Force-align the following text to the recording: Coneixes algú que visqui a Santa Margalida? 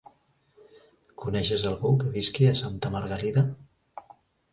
Coneixes 1.23 1.65
algú 1.71 1.91
que 2.03 2.13
visqui 2.15 2.47
a 2.53 2.55
Santa 2.61 2.91
Margalida? 2.97 3.45